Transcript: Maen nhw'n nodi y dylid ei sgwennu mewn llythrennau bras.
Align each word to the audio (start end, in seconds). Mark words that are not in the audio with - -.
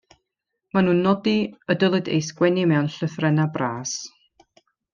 Maen 0.77 0.87
nhw'n 0.89 1.01
nodi 1.07 1.33
y 1.73 1.75
dylid 1.83 2.09
ei 2.15 2.25
sgwennu 2.29 2.65
mewn 2.73 2.89
llythrennau 2.97 3.53
bras. 3.59 3.95